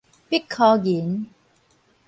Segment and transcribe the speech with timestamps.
[0.31, 1.29] 必箍銀